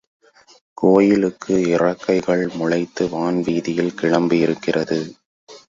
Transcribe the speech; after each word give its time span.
கோயிலுக்கு 0.73 1.55
இறக்கைகள் 1.67 2.43
முளைத்து 2.57 3.09
வான் 3.09 3.39
வீதியில் 3.41 3.95
கிளம்பியிருக்கிறது. 4.01 4.99